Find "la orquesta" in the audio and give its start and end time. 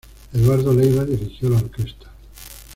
1.51-2.09